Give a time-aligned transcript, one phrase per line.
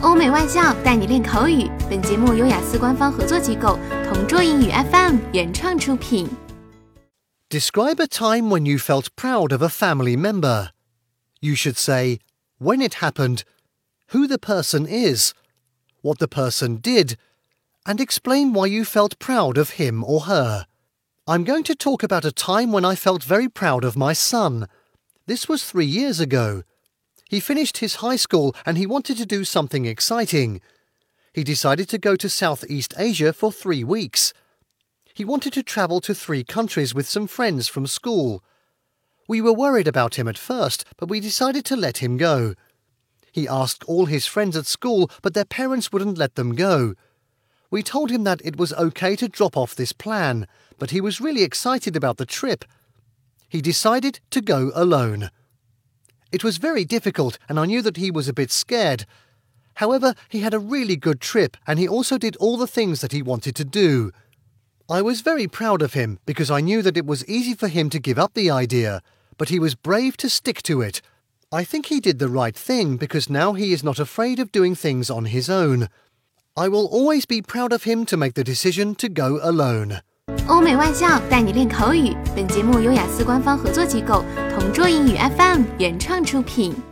[0.00, 1.69] 欧美外教带你练口语。
[1.89, 6.27] 本节目由雅思官方合作机构同桌英语 FM 原创出品。
[7.49, 10.69] Describe a time when you felt proud of a family member.
[11.39, 12.19] You should say
[12.59, 13.41] when it happened,
[14.11, 15.33] who the person is,
[16.01, 17.17] what the person did,
[17.85, 20.65] and explain why you felt proud of him or her.
[21.27, 24.67] I'm going to talk about a time when I felt very proud of my son.
[25.27, 26.63] This was three years ago.
[27.31, 30.59] He finished his high school and he wanted to do something exciting.
[31.31, 34.33] He decided to go to Southeast Asia for three weeks.
[35.13, 38.43] He wanted to travel to three countries with some friends from school.
[39.29, 42.53] We were worried about him at first, but we decided to let him go.
[43.31, 46.95] He asked all his friends at school, but their parents wouldn't let them go.
[47.69, 51.21] We told him that it was okay to drop off this plan, but he was
[51.21, 52.65] really excited about the trip.
[53.47, 55.29] He decided to go alone.
[56.31, 59.05] It was very difficult, and I knew that he was a bit scared.
[59.75, 63.11] However, he had a really good trip, and he also did all the things that
[63.11, 64.11] he wanted to do.
[64.89, 67.89] I was very proud of him because I knew that it was easy for him
[67.89, 69.01] to give up the idea,
[69.37, 71.01] but he was brave to stick to it.
[71.51, 74.75] I think he did the right thing because now he is not afraid of doing
[74.75, 75.89] things on his own.
[76.55, 80.01] I will always be proud of him to make the decision to go alone.
[80.47, 82.15] 欧美外教带你练口语。
[82.35, 86.90] 本节目由雅思官方合作机构同桌英语 FM 原创出品。